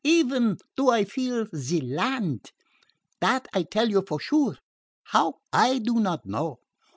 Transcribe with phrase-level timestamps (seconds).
[0.03, 2.51] "Even do I feel ze land.
[3.21, 4.57] Dat I tell you for sure.
[5.03, 5.35] How?
[5.53, 6.57] I do not know.